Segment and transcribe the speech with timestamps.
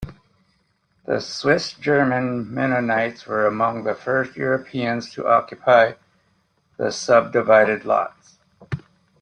[1.05, 5.93] The Swiss-German Mennonites were among the first Europeans to occupy
[6.77, 8.39] the subdivided lots.